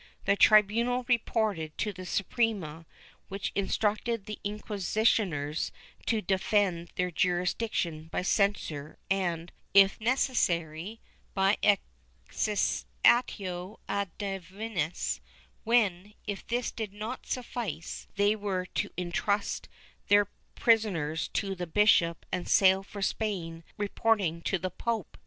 The 0.25 0.35
tribunal 0.35 1.05
reported 1.07 1.77
to 1.77 1.93
the 1.93 2.07
Suprema 2.07 2.87
which 3.27 3.51
instructed 3.53 4.25
the 4.25 4.39
inquisitors 4.43 5.71
to 6.07 6.23
defend 6.23 6.89
their 6.95 7.11
jurisdiction 7.11 8.07
by 8.07 8.23
censures 8.23 8.97
and, 9.11 9.51
if 9.75 10.01
necessary, 10.01 11.01
by 11.35 11.57
a 11.61 11.77
cessatio 12.31 13.77
a 13.87 14.07
divinis, 14.17 15.19
when, 15.65 16.15
if 16.25 16.47
this 16.47 16.71
did 16.71 16.93
not 16.93 17.27
suffice, 17.27 18.07
they 18.15 18.35
were 18.35 18.65
to 18.73 18.89
entrust 18.97 19.69
their 20.07 20.25
prisoners 20.55 21.27
to 21.27 21.53
the 21.53 21.67
bishop 21.67 22.25
and 22.31 22.49
sail 22.49 22.81
for 22.81 23.03
Spain, 23.03 23.63
reporting 23.77 24.41
to 24.41 24.57
the 24.57 24.71
pope. 24.71 25.15